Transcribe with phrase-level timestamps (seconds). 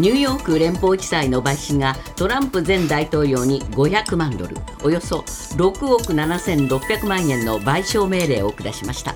[0.00, 9.14] ニューヨーク連邦地裁の陪審がトランプ前大統領に500万ドルおよそ6億7600万円の賠償命令を下しました。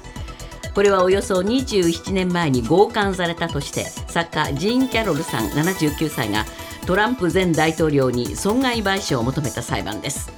[0.75, 6.45] これはおよそ27年前に強姦されたとして作家ジーン・キャロルさん79歳が
[6.85, 10.31] トランプ前大統領に損害賠償を求めた裁判です。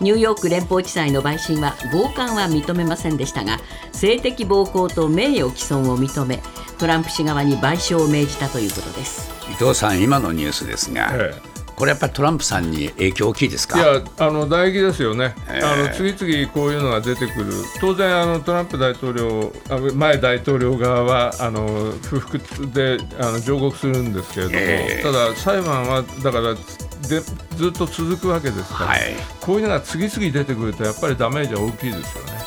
[0.00, 3.60] ニューヨーク連邦地裁の陪審は強姦は認めませんでしたが
[3.92, 6.42] 性的暴行と名誉毀損を認め
[6.78, 9.30] トランプ氏側に賠償を命じたということです。
[9.50, 11.56] 伊藤さん今のニュースですが、ええ。
[11.76, 13.78] これやっぱりトランプさんに影響大きいですか？
[13.78, 17.52] いやあの唾液ですよね、えー、あの次々こういうのが出てくる、
[17.82, 19.52] 当然あの、トランプ大統領、
[19.94, 32.45] 前大統領側はあの不服であの上告するんですけれども、えー、ただ、裁判はだからでずっと続くわけですから、はい、こういうのが次々出てくると、やっぱりダメージは大きいですよね。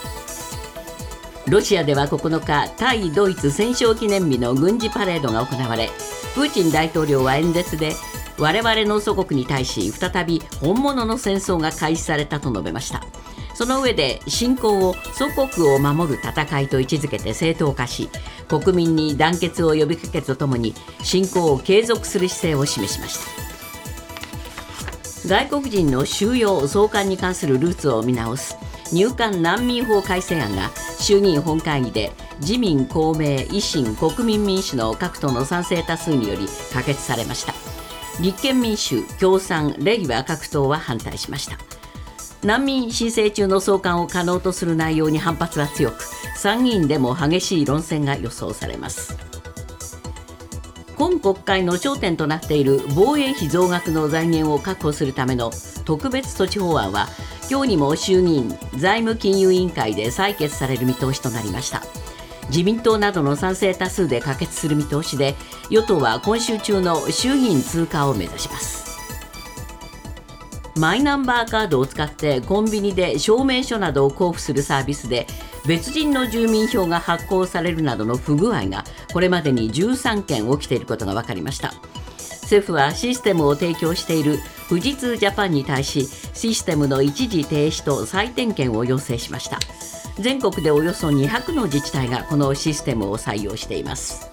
[1.49, 5.89] ロシアでは9日対ドイツ戦勝記念日の軍事パレードが行われ
[6.35, 7.93] プーチン大統領は演説で
[8.37, 13.03] 我々の祖国に対し再び本物の戦争が開始されたと述べました。
[13.55, 18.09] その上で侵攻を祖国を守る戦いと位置づけて正当化し
[18.47, 23.19] 国民に団結を呼びかけるとともに侵攻を継続する姿勢を示しまし
[25.23, 25.27] た。
[25.27, 28.55] 外国人の収容送還に関するルーツを見直す。
[28.91, 37.53] 入管難民法改正案が衆議院本会議で自民公明維新国民民主の各党の賛成多数により可決されました。
[38.21, 41.57] 立憲民主共産レイは各党は反対しました。
[42.43, 46.03] 難民申請中の送還を可能とする内容に反発は強く
[46.35, 49.28] 参議院でも激しい論戦が予想されます。
[50.99, 55.49] 今国会の焦点となっている防衛費増額の財源を確保するための
[55.85, 57.07] 特別措置法案は
[57.49, 61.83] 今日にも衆議院財務金融委員会で採決される見通しとなりました。
[62.49, 65.35] 自民党などの賛成多数で可決する見通しで
[65.69, 68.89] 与党は今週中の衆議院通過を目指します。
[70.75, 75.27] マイナンバーカードを使ってコンビニで証明書などを交付するサービスで
[75.65, 78.83] 別人の住民票が発行されるなどの不具合が
[79.13, 81.73] これまでに13件起きていることが分かりました。
[82.17, 84.39] 政府はシステムを提供している
[84.69, 89.59] 富士通ジャパンに対しシステムの一時停止と再点検を要請しました。
[90.17, 94.29] 全国でおよそ200の自治体がこのシステムを採用しています。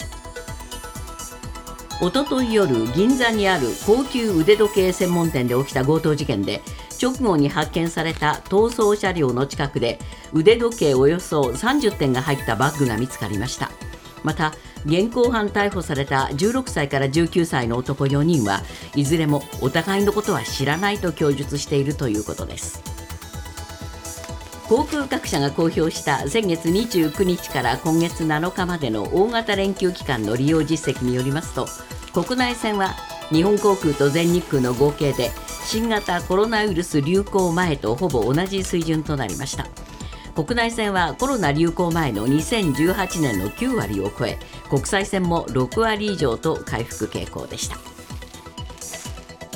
[2.00, 6.62] おととい夜銀座にある高級腕時計専門店で起きた強盗事件で
[7.00, 9.98] 直後に発見された逃走車両の近くで
[10.32, 13.70] 腕時計およそ30点が入ったバッグが見つかりました。
[14.22, 14.54] また
[14.86, 18.62] 現行犯逮捕された16歳から19歳の男4人は
[18.94, 22.82] いずれもお互いのことは知らないと供述しているということです。
[24.68, 31.68] 航空各社が公表した先月29日から今月7日までの大型連休期間の利用実績によりますと
[32.12, 32.96] 国内線は
[33.28, 35.30] 日本航空と全日空の合計で
[35.66, 39.66] 新型コロナウイルス流行前とほぼ同じ水準となりました。
[40.36, 44.38] 国内線はコロナ流行前の2018年の9割を超え
[44.70, 47.78] 国際線も6割以上と回復傾向でした。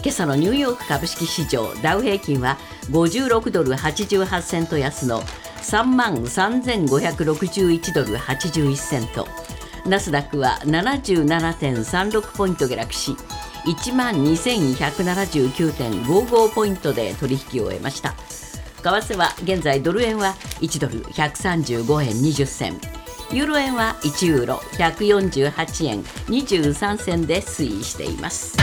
[0.03, 2.59] 今朝のニューヨーク株式市場ダウ平均は
[2.91, 9.29] 56ドル88セント安の3万3561ドル81セント。
[9.87, 13.17] ナスダックは77.36ポイント下落し
[13.67, 18.15] 1万2179.55ポイントで取引を終えました。
[18.83, 22.81] 為替は現在ドル円は1ドル135円20銭
[23.33, 28.57] ユーロ円は1ユーロ148円23銭で推移しています。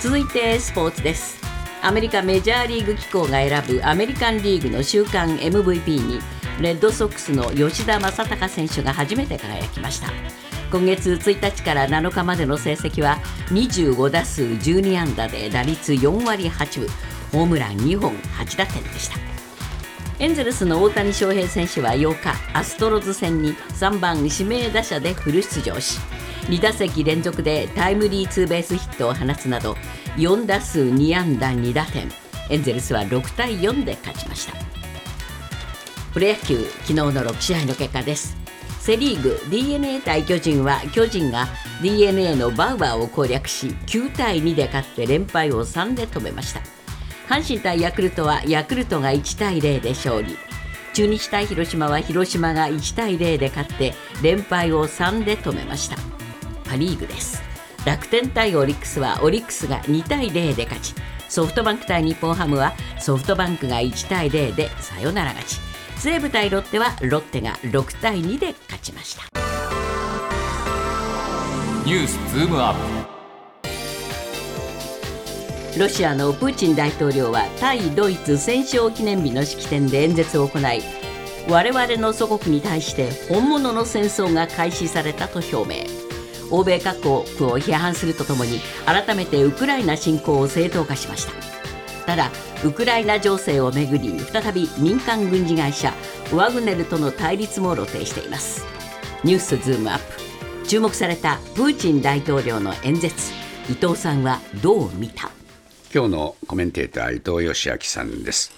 [0.00, 1.36] 続いてスポーツです。
[1.82, 6.20] アメリカメジャーリーグ機構が選ぶアメリカンリーグの週間 MVP に
[6.60, 10.45] レッドソックスの吉田正尚選手が初めて輝きました。
[10.76, 13.16] 今月1日から7日までの成績は
[13.48, 16.88] 25打数12安打で打率4割8分
[17.32, 19.16] ホームラン2本8打点でした。
[20.18, 25.98] エンゼルスの大谷翔平選手は8日アストロズ戦に3番指名打者でフル出場し
[26.50, 29.78] 2打席連続でタイムリーツーベースヒットを放つなど
[30.18, 32.10] 4打数2安打2打点
[32.50, 34.52] エンゼルスは6対4で勝ちました。
[36.12, 38.45] プロ野球昨日の6試合の結果です。
[38.86, 41.48] セ・リーグ d n a 対巨人は巨人が
[41.82, 46.60] d n a のバウアーを攻略し9対2で勝って連敗を3で止めました。
[47.28, 50.36] 阪神対ヤクルトはヤクルトが1対0で勝利。
[50.94, 53.92] 中日対広島は広島が1対0で勝って
[54.22, 55.96] 連敗を3で止めました。
[56.70, 57.42] パ・リーグです。
[57.84, 60.94] 楽天対オリックスはオリックスが2対0で勝ち。
[61.28, 65.76] ソフトバンク対日本ハムはソフトバンクが1対0でサヨナラ勝ち。
[65.96, 68.54] 西武対ロッテはロッテが6対2で
[68.86, 69.22] ちました。
[71.84, 73.16] ニュースズームアップ。
[75.78, 80.80] ロシアのプーチン大統領は対ドイツ戦勝記念日の式典で演説を行い
[81.50, 86.06] 我々の祖国に対して本物の戦争が開始されたと表明。
[86.50, 87.22] 欧米各国を
[87.58, 91.55] 批判するとともに改めてウクライナ侵攻を正当化しました
[92.06, 92.30] ただ
[92.64, 95.92] ウクライナ情勢をめぐり再び民間軍事会社
[96.32, 98.64] ワグネルとの対立も露呈しています。
[99.24, 100.66] ニュースズームアップ。
[100.68, 103.32] 注目されたプーチン大統領の演説。
[103.68, 105.30] 伊藤さんはどう見た？
[105.92, 108.52] 今日のコメンテーター伊藤義明さんです。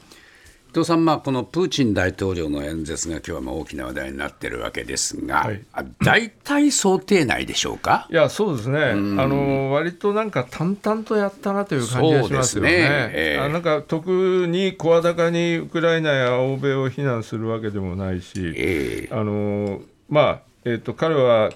[0.70, 5.64] 伊藤さん、まあ、このプーチン大統領の演説が今日はまあ大きな話題になっているわけですが、はい、
[6.04, 8.06] 大体想定内でしょうか？
[8.10, 12.70] いや、そうですね、あの割となんか淡々とやったなという感じがしますよね。
[12.70, 13.10] ね。
[13.14, 19.80] えー、あなんか特に声高にウクライナや欧米を非難するわけでもないし、えー、あの
[20.10, 21.50] まあえーと彼は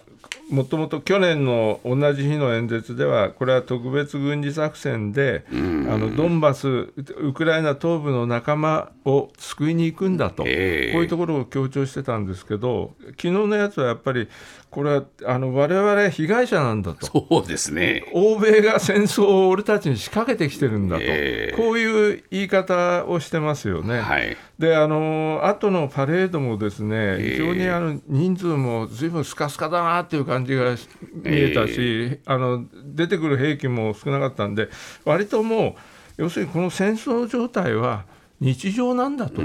[0.52, 14.28] もともと去年の同じ日の演説では、これは特別軍事作戦で、あのドンバス、ウクライナ東部の仲間を救いに行くんだと、えー、こういうところを強調してたんですけど、昨日のやつはやっぱり、
[14.72, 18.10] これはあの我々被害者なんだと、そうですね。
[18.14, 24.00] 欧米が戦争を俺たちに仕掛けてきてるんだと、えー、こういう言い方をしてますよね。
[24.00, 30.76] はい、であの後のパレードもですね、非常にあの人数もずいぶんスカスカだなっていう感じが
[31.14, 34.68] 見えたし、えー、あの出てくる兵器も少なかったんで、
[35.04, 35.76] 割とも
[36.18, 38.04] う、要するにこの戦争状態は、
[38.40, 39.40] 日常なんだと、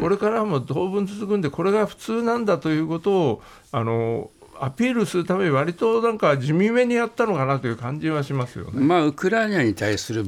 [0.00, 4.30] これからも当分続くんで、これが普通なんだということをあの
[4.62, 10.24] アピールするために、割となんか地味めにやったのかなという感じはしますよね、まあ、ウクライナに対する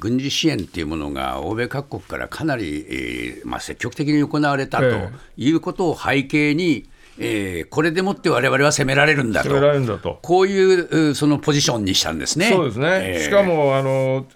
[0.00, 4.86] 軍事支援というものが、欧米各国からかなり、えーまあ、積極的に行われたと
[5.36, 6.88] いうことを背景に、
[7.22, 12.50] えー、これでもってわれわれは攻められるんだと、とこういうそのポジションにしたんですね。
[12.50, 14.26] そうですね、えー、しかもあの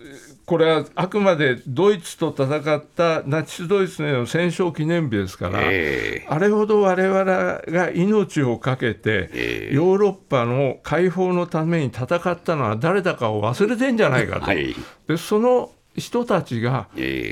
[0.45, 14.47] これはあくまでドイツと戦ったナチス・ドイツの戦勝記念日ですから、えー、あれほど我々が命を懸けて、えー、ヨーロッパの解放のために戦ったのは誰だかを忘れてんじゃないかと。
[14.47, 14.77] はい、
[15.09, 16.89] でその人たちが、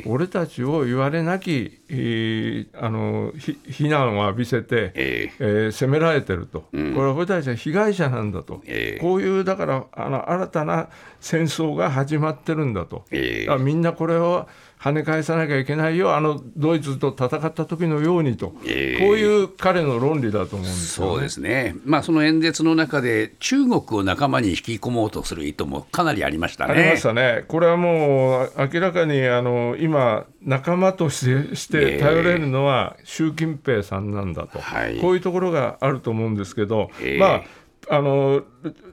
[0.07, 10.89] 俺たちを言われなき、えー、あの非難を浴びせて、えー、えー、責められてると、うん、これは俺たちは被害者なんだと、えー、こういうだからあの新たな
[11.21, 14.49] 戦争が始まってるんだと、えー、みんなこれを
[14.83, 26.73] 跳ね返さなきゃいけないよ、あのドイツと戦った時のようにと、えー、こういう彼の論理だと思うんですよ、ね、そうですね、まあ、その演説の中で、中国を仲間に引き込もうとする意図もかなりありましたね。
[26.73, 37.43] ありましたね、これはもう明らかにあの今、仲間としてして頼れるのは習近平さんなんだと、えー、こういうところがあると思うんですけど、えー、まあ
[37.89, 38.43] あの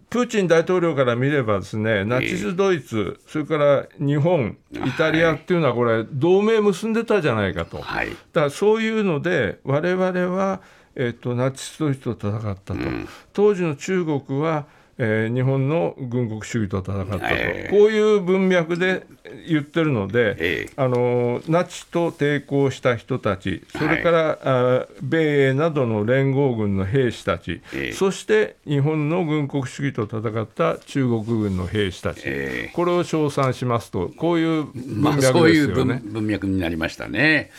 [0.10, 10.06] プーチン大統領から見ればですねナチス・ドイツ、それから日本、イタリアっていうのはこれ同盟結んでたじゃないかと、はい、だからそういうので我々
[10.36, 10.62] は、
[10.96, 14.66] えーと、ナチス・ドイツと戦ったと、うん、当時の中国は
[15.02, 19.08] えー、日本の軍国主義と戦ったと、えー、こういう文脈で
[19.48, 32.22] 言ってるので、えー、あのナチと抵抗した人たち、それから、はい、あ米英などの連合軍の兵士たち、えー、そして日本の軍国主義と戦った中国軍の兵士たち、
[32.74, 35.74] これを称賛しますと、こういう文脈ですよね、まあ、そういう
[36.12, 37.52] 文脈になりましたね。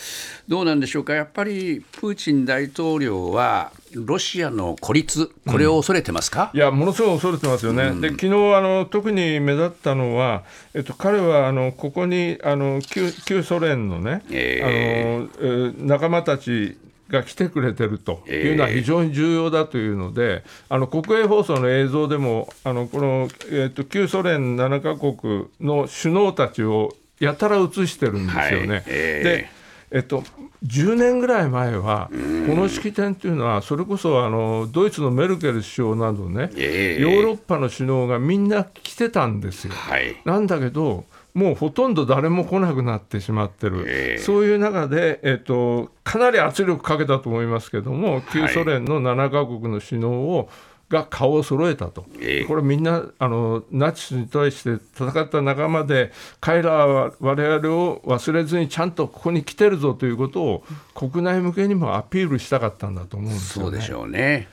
[0.47, 10.45] どうなんでしょうか、やっぱりプーチン大統領は、ロシアの孤立、これを恐れてますか、うん、いや、ものすごい恐れてますよね、うん、で昨日あの特に目立ったのは、
[10.75, 16.79] えっと、彼はあのここにあの旧旧ソ連のね、えー、あのえー、仲間たち
[17.09, 28.75] が来てくれてるというのは非常に重要だというので、あの国営放送の映像でも、あのこの、えーと、旧ソ連7か国の首脳たちをやたら映してるんですよね。
[28.75, 28.85] はい。
[28.87, 29.61] えー、で
[29.93, 30.23] えっと、
[30.65, 32.11] 10年ぐらい前は、
[32.47, 39.73] この式典というのは、それこそあのドイツのメルケル首相などね、えー、ヨーロッパの首脳がみんな来てたんですよ。
[39.73, 50.51] はい、なんだけど、もうほとんど誰も来なくなってしまってる、えー、そういう中で、えーと、かなり圧力かけたと思いますけども、旧ソ連の7か国の首脳を
[50.91, 63.71] が顔を揃えたと、えー、これみんなあのナチスに対して戦った仲間で彼らは我々を忘れずにちゃんとここに来てるぞということを国内向けにもアピールしたかったんだと思うんですよね。
[63.71, 64.49] そうでしょうね。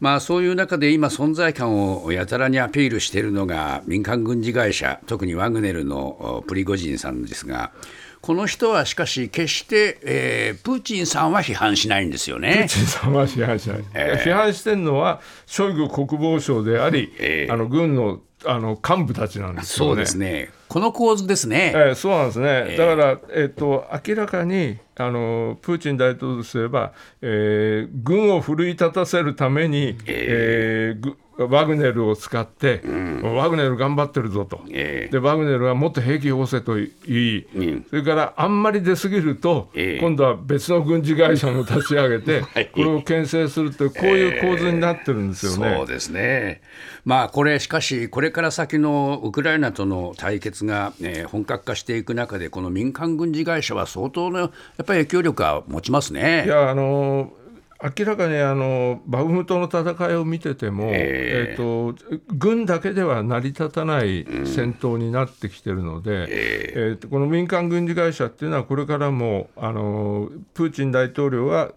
[0.00, 7.72] まあ、そういう中で今、存在感をやたらにアピールしているのが民間軍事会社、特にワグネルのプリゴジンさんですが、
[8.20, 12.52] この人はしかし、決して、えー、プーチンさんは批判しないんですよね。
[12.52, 19.90] プーチンさんは批判しない、えー、批判してるのは、ショイグ国防相であり、えー、あの軍のあの幹部たちなんですよね。
[19.90, 20.50] そうですね。
[20.68, 21.72] この構図ですね。
[21.74, 31.14] えー、そうなんですね、えー、だから、えーと、明らかにあのプーチン大統領とすれば、えー、軍を奮い立たせるために、えー、えー
[31.46, 45.68] ワグネルを使って、うん、ワグネル頑張ってるぞと、えー、でワグネルはもっと兵器をせと言い、うん、それからあんまり出過ぎると、えー、今度は別の軍事会社も立ち上げて、 はい、これを牽制するという、こういう構図になってるんですよね。
[45.68, 46.60] えー、そうですね。
[47.04, 54.50] まあ、これ、しかし、これから先のウクライナとの対決が、えー、本格化していく中で、この民間軍事会社は相当のやっ
[54.84, 56.44] ぱり影響力は持ちますね。
[56.46, 57.32] いやあの
[57.80, 61.96] 明らかにあのバフムトの戦いを見てても、えー、えーと
[62.34, 71.70] 軍だけでは成り立たない戦闘になってきてるので、うん、えー、とこの民間軍事会社っていうのは、これからもあのプーチン大統領は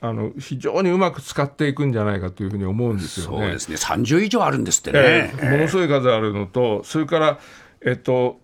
[0.00, 3.38] あの非常にうまく使っていくんじゃないかというふうに思うんですよね。
[3.38, 3.76] そうですね。
[3.76, 7.40] 30以上あるんですってね、えー、ものすごい数あるのと、それから、
[7.84, 8.38] えっと、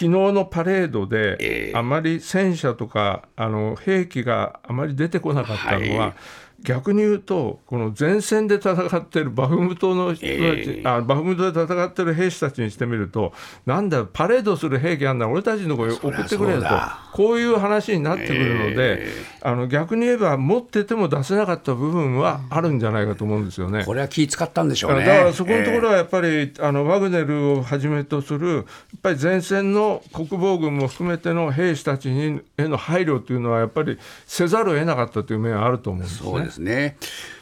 [0.00, 6.14] 昨日のパレードで、えー、あまり戦車とかあの兵器があまり出てこなかったのは、はい
[6.62, 13.32] 逆に言うと、この前線で戦っているバフムトの人たち、えー、あバフムトで戦っている兵士たちにしてみると、
[13.64, 16.64] なんだ、パレードする兵器あんなら俺たちの声送ってくれと、
[17.12, 23.84] こういう話になってくるので、えー、あの逆に言えば、持ってても出せなかった部分はあるんじゃないかと思うんですよね。
[23.84, 25.04] これは気使ったんでしょうね。
[25.04, 28.64] だからそこのところはやっぱり、えー、あのワグネルをはじめとする、やっ
[29.02, 36.49] ぱり前線の国防軍も含めての兵士たちにへの配慮というのは、やっぱりせざるを得なかったという面はあると思うんですね。
[36.50, 36.96] ですね。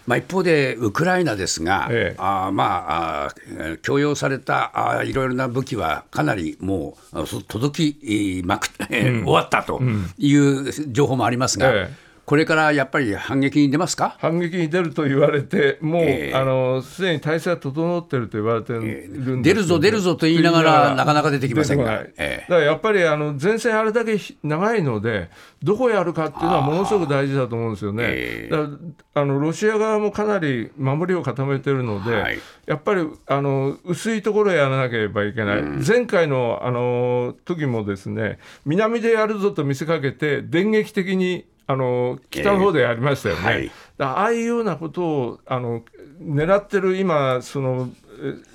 [0.07, 3.35] まあ、一方で、ウクライナですが、ええ、あまあ、
[3.83, 9.83] 供与されたあいろいろな武器は、かなりもう届きまく、うん、終わったと
[10.17, 11.71] いう情報もありますが。
[11.75, 14.19] えこれからやっぱり反撃に出ますか？
[14.19, 25.31] 反撃に出ると言われて、もう、えー、あのすでに体制は整っていると言われてるんです、えー、出るぞ、出るぞと言いながら、なかなか出てきませんが、えー、だからやっぱりあの前線あれだけ長いので、
[25.63, 28.05] どこやるかっていうのはものすごく大事だと思うんですよね。
[28.07, 28.79] えー、
[29.15, 45.83] あのロシア側もかなり守りを固めてるので、はい、やっぱりあの薄いところやらなければいけない、うん、前回のあの時もですね、南でやるぞと見せかけて、電撃的にあの北の方でやりましたよね、えーはい、ああいうようなことをあの
[46.21, 47.91] 狙ってる今その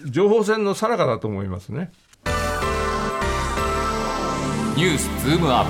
[0.09, 1.91] 情報戦のさなかだと思いますね。
[4.75, 5.69] ニュースズームアップ。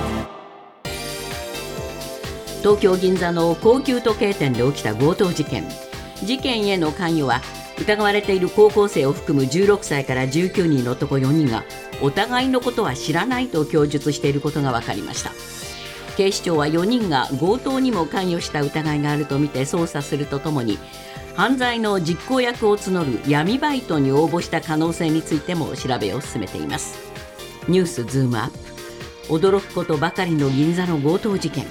[2.61, 5.65] 東京銀座の高級時計店で起きた強盗事件。
[6.23, 7.41] 事件への関与は
[7.77, 11.65] 疑われている高校生を含む16歳から19人の男4人が
[12.01, 15.31] お互いのことは知らないと供述していることが分かりました
[16.15, 20.77] 警視庁は4人が強盗にも関与した疑いがあるとみて捜査するとともに
[21.35, 27.11] 犯罪の実行役を募る闇バイトに応募した可能性についても調べを進めています。
[27.67, 28.49] ニュースズームアッ
[29.27, 29.33] プ。
[29.33, 31.65] 驚くことばかりの銀座の強盗事件。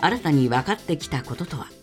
[0.00, 1.77] 新たに分かってきたこととは？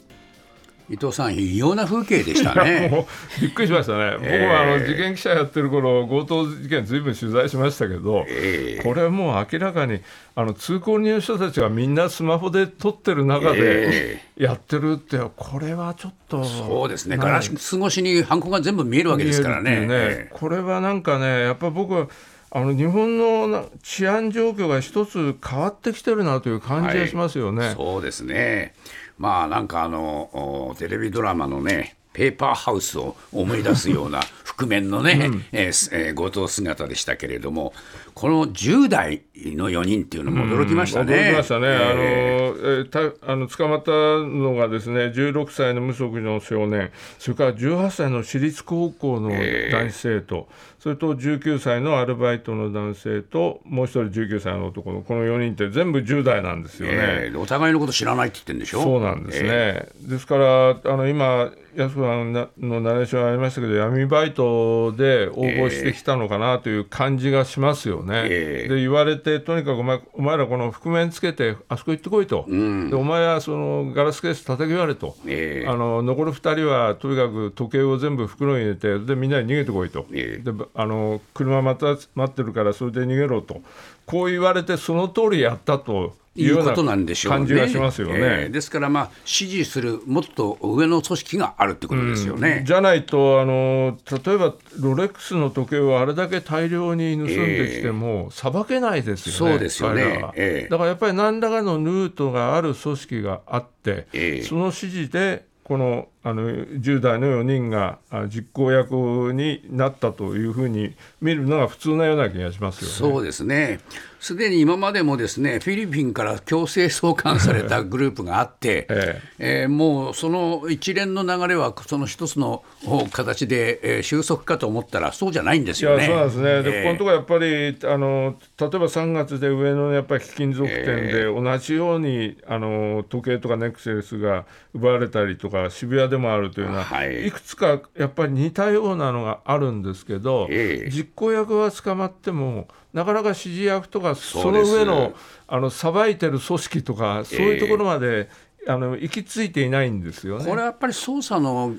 [0.90, 3.06] 伊藤さん、異様な風景でしたね。
[3.42, 10.00] びっくりしましたね、僕はあの事件記者やってる頃強盗事件、ずいぶん取材しましたけど、えー、これもう明らかに
[10.36, 19.88] あの通行人の人たちがみんなスマホで撮ってる中でやってるって、これはちょっと、そうですね、ガラス越しに犯行が全部見えるわけですからね。
[19.88, 20.30] ね。
[20.34, 22.08] これはなんかね、やっぱ僕は
[22.52, 27.66] あの日本の治安状況が一つ変わってきてるなという感じがしますよね。
[27.66, 28.74] はい、そうですね
[29.18, 37.74] まあなんかあのテレビドラマのねペーパーハウスを思い出すような覆面のね、うん、えー、えー、後藤姿でしたけれども、
[38.14, 41.14] この10代の4人っていうのも驚きましたね。
[41.14, 41.68] 驚きましたね。
[41.68, 56.96] えー、あの、えー、たあの捕まったのがですね、16歳の無職の少年、それから18歳の私立高校の男子生徒、えー、それと19歳のアルバイトの男性と、もう一人19歳の男のこの4人って全部10代なんですよね。
[56.96, 58.82] えー、お互いのこと知らないって言ってるんでしょ？
[58.82, 59.50] そうなんですね。
[59.50, 68.24] えー、ですからあの今安子さんのナレーションありましたけど闇バイトで応募してきたのかなという感じがしますよね。
[68.26, 83.62] えー、で言われてとにかくお前お前らこの覆面つけてあそこ行ってこいと、うん、でお前はそのガラスケース叩き割れと、えー、あの残る2人はとにかく時計を全部袋に入れてでみんなに逃げてこいと、えー、であの車待た待ってるからそれで逃げろと。
[84.06, 87.38] こう言われてその通りやったということなんでしょうね。
[87.40, 88.16] 感じがしますよね。
[88.18, 92.58] えー、ですから、まあ、支持するもっと上の組織があるってことですよね。
[92.60, 104.08] うん、じゃないとあの、例えばロレックスの時計をあれだけ大量に盗んできても、さ、え、ば、けないですよね、そうですよね、えー、だからやっぱり何らかのルートがある組織があって、
[104.44, 107.98] その指示でこのあの10代の4人が
[108.30, 113.80] 実行役になったというふうに見るのが普通なような気がしますよ、ね、そうですね、
[114.26, 119.62] すでに今までもですねフィリピンから強制送還されたグループがあって、 ええ。
[119.62, 122.64] えー、もうその一連の流れはその一つの
[123.12, 126.08] 形で、えー、収束かと思ったら、そうじゃないんですよね。
[126.08, 145.14] いやそうなんですね、で、ここのところやっぱりあの、例えば3月で上野のやっぱり貴金属店で、同じようにあの時計とかネクセスが奪われたりとか、渋谷でもあるというのは、はい、いくつかやっぱり似たようなのがあるんですけど、実行役は捕まっても、なかなか指示役とか、その上の
[145.50, 148.30] あのさばいてる組織とか、そういうところまで、
[148.66, 150.46] えー、あの行き着いていないんですよね。
[150.46, 151.76] これはやっぱり捜査の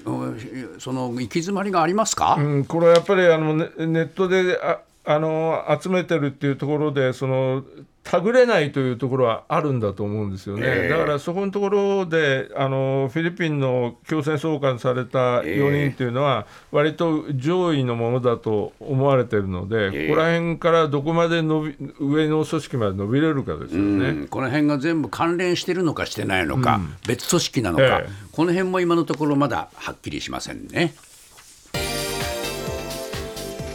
[0.78, 7.64] その行き詰まりがありますか、うん、これはやっぱりあのネネットでああの集めてるっていうところでその
[8.07, 24.27] たぐれないというところはあるんだと思うんですよね、えー、だからそこのところであのフィリピンの強制送還された4人というのは、割と上位のものだと思われているので、えー、ここら辺からどこまで伸び上の組織まで伸びれるかですよね。
[24.29, 30.95] この辺が全部関連してるのかしてないのか、うん、別組織なのか、えー、この辺も今のところまだはっきりしませんね。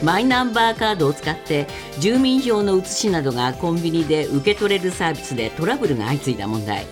[0.04, 1.68] マイナンバーカードを使って
[2.00, 6.86] 住民票の写しなどがコンビニで受け取れるサービスでトラブルが相次いだ問題。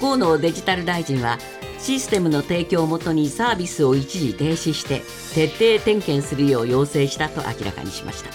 [0.00, 1.38] 河野デジタル大臣は
[1.78, 5.02] システムの提供をもとにサービスを一時停止して
[5.34, 8.30] 徹底点検するよう要請したと明らかにしました。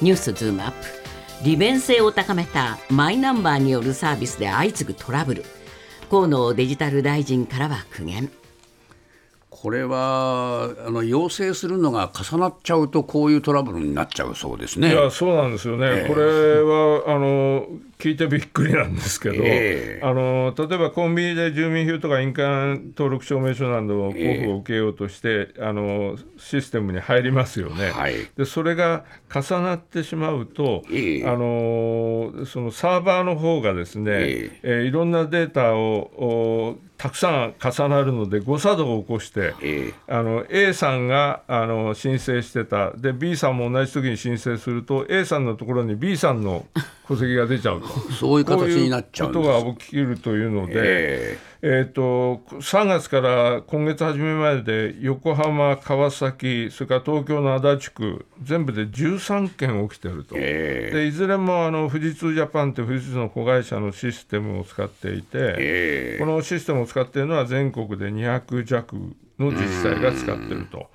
[0.00, 0.76] ニュースズームアップ。
[1.44, 5.44] 利便性を高めたマイナンバーによるサービスで相次ぐトラブル。
[6.10, 8.30] 河野デジタル大臣からは苦言。
[9.52, 14.90] これはあの要請するのが重なっちゃうと、こういうトラブルになっちゃうそうですね。
[14.90, 17.66] いやそうなんですよね、えー、これはあの
[17.98, 34.12] 聞いてびっくりなんですけど、 えー、あの例えばコンビニで住民票とか印鑑登録証明書などを交付を受けようとして、えー、あのシステムに入りますよね、はい、でそれが重なってしまうと、あのそのサーバーの方がですね、
[34.62, 42.92] えー、いろんなデータをたくさん重なるので誤作動を起こして、えー、あの A さんがあの申請してた。
[42.92, 46.64] で B さんも同じ時に申請すると A さんのところに B さんの
[47.08, 47.88] 戸籍が出ちゃうと。
[48.14, 68.96] そういう形になっちゃうことが起きるというので、えーえーと、3月から今月初めまでで横浜、川崎、それから東京の足立区、全部で13件起きてると、えー、でいずれもあの富士通ジャパンって富士通の子会社のシステムを使っていて、えー、このシステムを使っているのは全国で200弱
[69.38, 70.90] の自治体が使ってると。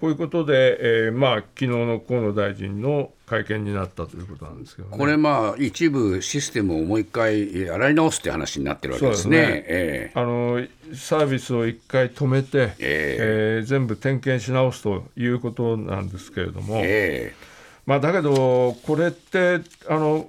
[0.00, 9.36] こういうことで、えー、まあ昨日の河野大臣の会見になったということなんですけど、ね、これ、まあ、一部システムをもう一回洗い直すって話になってるわけですね。
[9.36, 9.64] すね。
[9.68, 20.28] えー、あのサービスを一回止めて、えー、えー、全部点検し直すということなんですけれども、えー、まあ、だけど、これってあの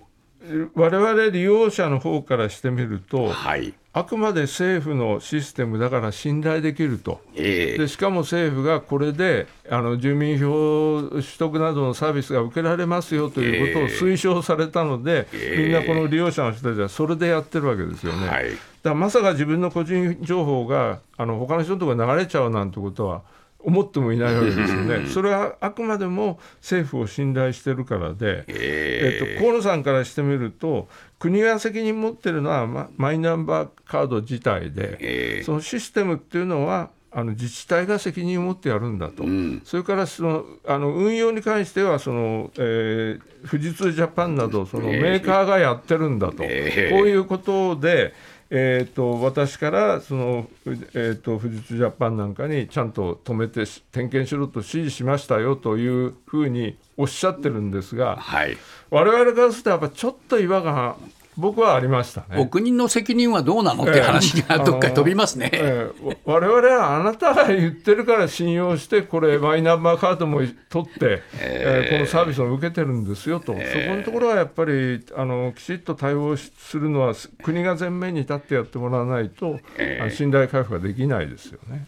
[0.74, 18.28] 我々利用者の方からしてみると、はい、あくまで政府のシステムだから信頼できると、えー、でしかも政府がこれであの住民票取得などのサービスが受けられますよということを推奨されたので、えー、みんなこの利用者の人たちはそれでやってるわけですよね。
[18.28, 23.24] はい、だからまさか自分の個人情報があの他の人のところに流れちゃうなんてことは
[23.62, 30.88] 思ってもいないわけですよね、それはあくまでも政府を信頼してるからで、えー、えっと、河野さんからしてみると、
[31.20, 48.14] 国が責任持ってるのはママイナンバーカード自体で、えー、そのシステムっていうのは、あの自治体が責任を持ってやるんだと、うん、それからそのあの運用に関してはその、えー、富士通ジャパンなどそのメーカーがやってるんだと、えー、こういうことで、
[48.52, 58.58] えーと、私からその、えーと、富士通ジャパンなんかにちゃんと止めて点検しろと指示しましたよというふうにおっしゃってるんですが、はい、
[58.90, 60.98] 我々からするとやっぱちょっと違和感
[61.40, 62.38] 僕はありましたね。
[62.38, 65.50] お国の責任はどうなのって話がどっか飛びますね。
[65.54, 81.88] えー、我々はあなたが言ってるから信用して、これ、マイナンバーカードも取って、えー、このサービスを受けてるんですよと、えー、そこのところはやっぱりあのきちっと対応するのは、国が前面に立ってやってもらわないと、えー、信頼回復ができないですよね。